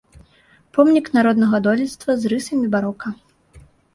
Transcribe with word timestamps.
Помнік 0.77 1.09
народнага 1.17 1.59
дойлідства 1.67 2.11
з 2.21 2.33
рысамі 2.33 2.69
барока. 2.79 3.07